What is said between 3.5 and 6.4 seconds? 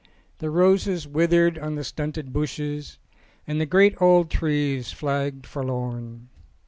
the great old trees flagged forlorn.